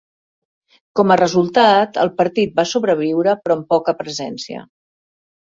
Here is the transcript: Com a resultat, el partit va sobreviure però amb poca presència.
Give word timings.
Com 0.99 1.11
a 1.11 1.17
resultat, 1.21 1.99
el 2.05 2.11
partit 2.23 2.57
va 2.61 2.67
sobreviure 2.71 3.37
però 3.45 3.59
amb 3.61 3.69
poca 3.75 3.99
presència. 4.03 4.65